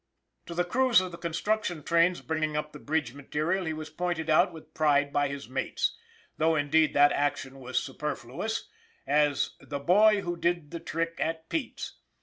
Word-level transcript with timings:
To 0.47 0.55
the 0.55 0.63
crews 0.65 0.99
of 0.99 1.11
the 1.11 1.19
construction 1.19 1.83
trains 1.83 2.21
bringing 2.21 2.57
up 2.57 2.71
the 2.73 2.79
bridge 2.79 3.13
material 3.13 3.65
he 3.65 3.73
was 3.73 3.91
pointed 3.91 4.31
out 4.31 4.51
with 4.51 4.73
pride 4.73 5.13
by 5.13 5.27
his 5.27 5.47
mates 5.47 5.95
though, 6.37 6.55
indeed, 6.55 6.95
that 6.95 7.11
action 7.11 7.59
was 7.59 7.77
superfluous 7.77 8.67
as" 9.05 9.51
the 9.59 9.77
boy 9.79 10.21
who 10.21 10.37
did 10.37 10.71
the 10.71 10.79
trick 10.79 11.19
at 11.19 11.49
Pete's." 11.49 11.99